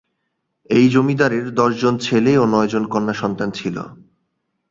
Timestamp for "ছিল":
3.51-3.75